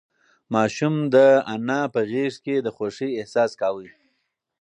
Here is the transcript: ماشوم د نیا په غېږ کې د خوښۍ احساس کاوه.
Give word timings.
ماشوم 0.53 0.95
د 1.13 1.15
نیا 1.67 1.81
په 1.93 2.01
غېږ 2.09 2.33
کې 2.45 2.55
د 2.61 2.67
خوښۍ 2.75 3.11
احساس 3.19 3.51
کاوه. 3.61 3.85